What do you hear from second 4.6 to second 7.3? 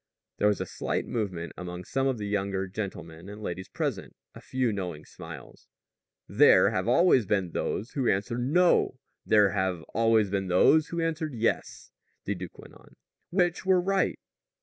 knowing smiles. "There have always